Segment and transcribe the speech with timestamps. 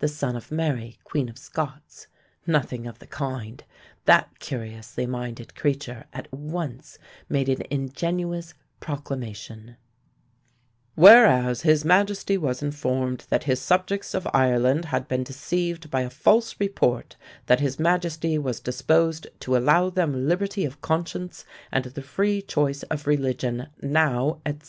[0.00, 2.06] the son of Mary, Queen of Scots.
[2.46, 3.64] Nothing of the kind.
[4.04, 9.78] That curiously minded creature at once made an ingenuous proclamation:
[10.94, 16.10] "Whereas his Majesty was informed that his subjects of Ireland had been deceived by a
[16.10, 17.16] false report
[17.46, 22.82] that his Majesty was disposed to allow them liberty of conscience and the free choice
[22.82, 24.60] of religion, now, etc."